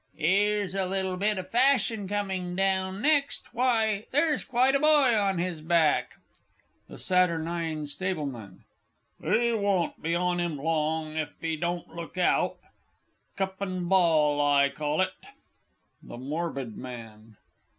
'Ere's 0.17 0.73
a 0.73 0.87
little 0.87 1.15
bit 1.15 1.37
o' 1.37 1.43
fashion 1.43 2.07
coming 2.07 2.55
down 2.55 3.03
next 3.03 3.53
why, 3.53 4.07
there's 4.09 4.43
quite 4.43 4.73
a 4.73 4.79
boy 4.79 5.15
on 5.15 5.37
his 5.37 5.61
back. 5.61 6.13
THE 6.87 6.95
S. 6.95 7.11
S. 7.11 8.01
'E 9.23 9.53
won't 9.53 10.01
be 10.01 10.15
on 10.15 10.39
'im 10.39 10.57
long 10.57 11.15
if 11.17 11.35
he 11.39 11.55
don't 11.55 11.89
look 11.95 12.17
out. 12.17 12.57
Cup 13.35 13.61
an 13.61 13.87
ball 13.87 14.41
I 14.41 14.69
call 14.69 15.01
it! 15.01 15.13
THE 16.01 16.17
MORBID 16.17 16.77
MAN. 16.79 17.37